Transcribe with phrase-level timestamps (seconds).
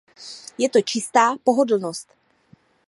[0.59, 2.09] Je to čistá pohodlnost.